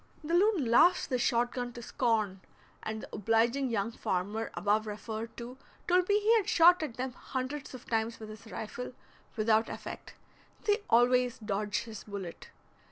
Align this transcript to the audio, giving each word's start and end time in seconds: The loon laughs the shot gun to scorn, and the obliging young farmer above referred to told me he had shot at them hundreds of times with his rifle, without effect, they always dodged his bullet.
The 0.23 0.33
loon 0.33 0.65
laughs 0.65 1.05
the 1.05 1.19
shot 1.19 1.51
gun 1.53 1.73
to 1.73 1.83
scorn, 1.83 2.41
and 2.81 3.03
the 3.03 3.09
obliging 3.13 3.69
young 3.69 3.91
farmer 3.91 4.49
above 4.55 4.87
referred 4.87 5.37
to 5.37 5.59
told 5.87 6.09
me 6.09 6.19
he 6.19 6.35
had 6.37 6.49
shot 6.49 6.81
at 6.81 6.95
them 6.97 7.13
hundreds 7.13 7.75
of 7.75 7.85
times 7.85 8.19
with 8.19 8.29
his 8.29 8.51
rifle, 8.51 8.93
without 9.35 9.69
effect, 9.69 10.15
they 10.65 10.81
always 10.89 11.37
dodged 11.37 11.83
his 11.83 12.03
bullet. 12.05 12.49